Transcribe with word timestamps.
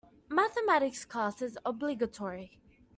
Mathematics 0.29 1.05
class 1.05 1.43
is 1.43 1.59
obligatory. 1.63 2.59